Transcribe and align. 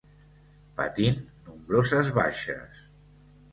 Patint 0.79 1.19
nombroses 1.51 2.11
baixes. 2.19 2.83